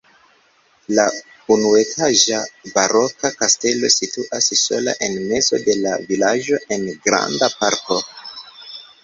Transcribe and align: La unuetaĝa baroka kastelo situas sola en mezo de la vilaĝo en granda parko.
La 0.99 1.03
unuetaĝa 1.55 2.39
baroka 2.77 3.31
kastelo 3.41 3.91
situas 3.97 4.49
sola 4.63 4.97
en 5.09 5.21
mezo 5.35 5.61
de 5.69 5.77
la 5.83 5.95
vilaĝo 6.09 6.61
en 6.79 6.91
granda 7.07 7.53
parko. 7.61 8.01